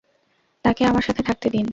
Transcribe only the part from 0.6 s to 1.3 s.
তাকে আমার সাথে